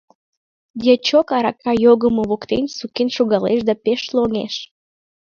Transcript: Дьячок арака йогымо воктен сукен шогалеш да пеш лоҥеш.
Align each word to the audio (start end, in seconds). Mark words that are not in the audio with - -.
Дьячок 0.79 1.27
арака 1.37 1.71
йогымо 1.85 2.23
воктен 2.29 2.65
сукен 2.77 3.09
шогалеш 3.15 3.59
да 3.67 3.73
пеш 3.83 4.01
лоҥеш. 4.15 4.55